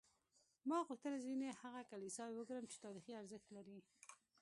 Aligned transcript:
ما 0.69 0.77
غوښتل 0.87 1.13
ځینې 1.25 1.49
هغه 1.61 1.81
کلیساوې 1.91 2.35
وګورم 2.37 2.65
چې 2.71 2.77
تاریخي 2.85 3.13
ارزښت 3.15 3.47
لري. 3.57 3.77